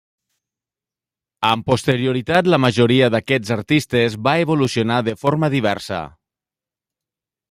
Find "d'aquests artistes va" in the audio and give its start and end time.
3.15-4.33